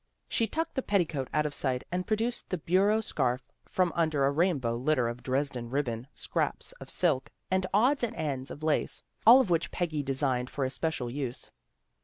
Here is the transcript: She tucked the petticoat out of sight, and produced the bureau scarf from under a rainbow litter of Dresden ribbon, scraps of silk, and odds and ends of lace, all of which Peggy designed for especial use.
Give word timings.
She 0.27 0.47
tucked 0.47 0.73
the 0.73 0.81
petticoat 0.81 1.27
out 1.31 1.45
of 1.45 1.53
sight, 1.53 1.83
and 1.91 2.07
produced 2.07 2.49
the 2.49 2.57
bureau 2.57 3.01
scarf 3.01 3.43
from 3.67 3.93
under 3.95 4.25
a 4.25 4.31
rainbow 4.31 4.75
litter 4.75 5.07
of 5.07 5.21
Dresden 5.21 5.69
ribbon, 5.69 6.07
scraps 6.15 6.71
of 6.81 6.89
silk, 6.89 7.29
and 7.51 7.67
odds 7.71 8.01
and 8.03 8.15
ends 8.15 8.49
of 8.49 8.63
lace, 8.63 9.03
all 9.27 9.39
of 9.39 9.51
which 9.51 9.69
Peggy 9.69 10.01
designed 10.01 10.49
for 10.49 10.65
especial 10.65 11.11
use. 11.11 11.51